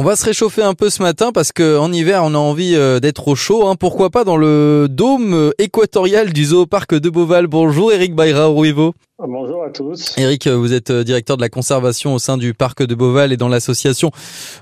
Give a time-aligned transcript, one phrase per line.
[0.00, 3.00] On va se réchauffer un peu ce matin parce qu'en hiver on a envie euh,
[3.00, 3.66] d'être au chaud.
[3.66, 3.74] Hein.
[3.74, 7.48] Pourquoi pas dans le dôme euh, équatorial du zooparc de Beauval.
[7.48, 8.94] Bonjour Eric Bayra Ruivo.
[9.18, 10.14] Bonjour à tous.
[10.16, 13.36] Eric, euh, vous êtes directeur de la conservation au sein du parc de Beauval et
[13.36, 14.12] dans l'association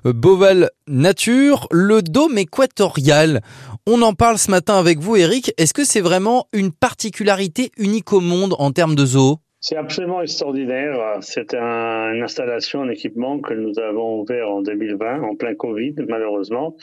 [0.07, 1.69] Beauval Nature.
[1.71, 3.43] Le dôme équatorial,
[3.87, 5.53] on en parle ce matin avec vous Eric.
[5.59, 9.37] Est-ce que c'est vraiment une particularité unique au monde en termes de zoo?
[9.69, 11.19] C'est absolument extraordinaire.
[11.23, 15.93] C'est un, une installation, un équipement que nous avons ouvert en 2020, en plein Covid,
[16.07, 16.77] malheureusement,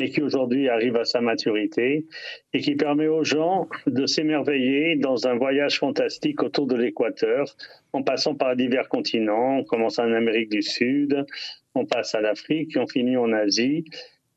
[0.00, 2.06] mais qui aujourd'hui arrive à sa maturité
[2.54, 7.54] et qui permet aux gens de s'émerveiller dans un voyage fantastique autour de l'équateur,
[7.92, 9.58] en passant par divers continents.
[9.58, 11.26] On commence en Amérique du Sud,
[11.74, 13.84] on passe à l'Afrique, on finit en Asie,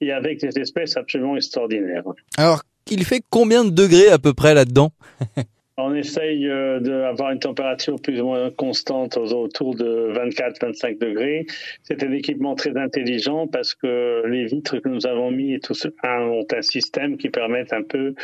[0.02, 2.03] et avec des espèces absolument extraordinaires.
[2.38, 4.91] Alors, il fait combien de degrés à peu près là-dedans?
[5.78, 11.46] On essaye euh, d'avoir une température plus ou moins constante autour de 24-25 degrés.
[11.84, 15.74] C'est un équipement très intelligent parce que les vitres que nous avons mis et tout
[16.04, 18.16] ont un système qui permet un peu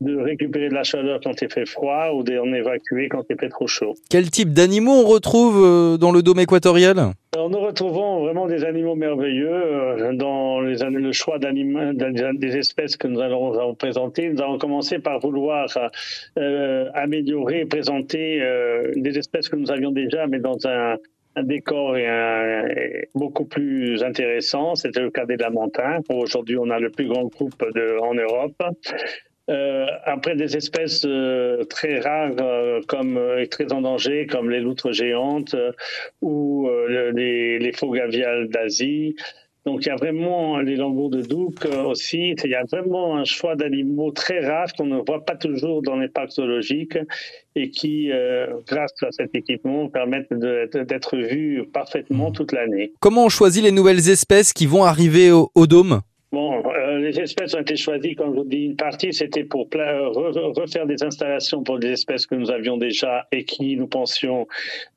[0.00, 3.48] de récupérer de la chaleur quand il fait froid ou d'en évacuer quand il fait
[3.48, 3.94] trop chaud.
[4.08, 6.98] Quel type d'animaux on retrouve euh, dans le dôme équatorial?
[7.32, 13.06] Alors, Nous retrouvons vraiment des animaux merveilleux euh, dans les, le choix des espèces que
[13.06, 14.30] nous allons présenter.
[14.30, 15.68] Nous allons commencer par vouloir
[16.38, 20.96] euh, améliorer présenter euh, des espèces que nous avions déjà, mais dans un,
[21.36, 22.64] un décor et un,
[23.14, 24.74] beaucoup plus intéressant.
[24.74, 26.00] C'était le cas des lamantins.
[26.08, 28.60] Aujourd'hui, on a le plus grand groupe de, en Europe.
[29.50, 34.60] Euh, après des espèces euh, très rares euh, comme et très en danger comme les
[34.60, 35.56] loutres géantes
[36.22, 39.16] ou les, les faux gaviales d'Asie
[39.66, 42.34] donc il y a vraiment les lambeaux de Douc euh, aussi.
[42.44, 45.96] Il y a vraiment un choix d'animaux très rares qu'on ne voit pas toujours dans
[45.96, 46.98] les parcs zoologiques
[47.56, 52.92] et qui, euh, grâce à cet équipement, permettent d'être vus parfaitement toute l'année.
[53.00, 55.88] Comment on choisit les nouvelles espèces qui vont arriver au, dôme?
[55.90, 56.09] Bon, euh,
[57.10, 61.02] les espèces ont été choisies, comme je vous dis, une partie c'était pour refaire des
[61.02, 64.46] installations pour des espèces que nous avions déjà et qui, nous pensions,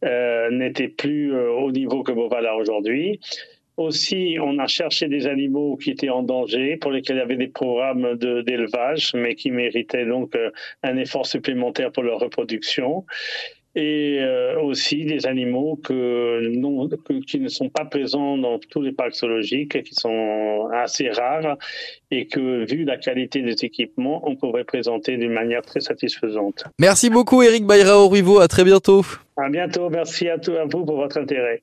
[0.03, 3.19] n'étaient plus au niveau que Beauval a aujourd'hui.
[3.77, 7.37] Aussi, on a cherché des animaux qui étaient en danger, pour lesquels il y avait
[7.37, 10.51] des programmes d'élevage, mais qui méritaient donc euh,
[10.83, 13.03] un effort supplémentaire pour leur reproduction.
[13.75, 16.87] Et euh, aussi des animaux que, non,
[17.25, 21.57] qui ne sont pas présents dans tous les parcs zoologiques, qui sont assez rares,
[22.11, 26.65] et que, vu la qualité des équipements, on pourrait présenter d'une manière très satisfaisante.
[26.79, 28.39] Merci beaucoup, Eric Bayrao Rivo.
[28.39, 29.01] À très bientôt.
[29.37, 29.89] À bientôt.
[29.89, 31.61] Merci à, à vous pour votre intérêt.